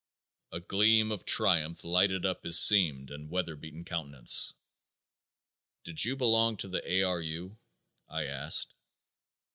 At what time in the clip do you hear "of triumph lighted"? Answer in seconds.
1.11-2.25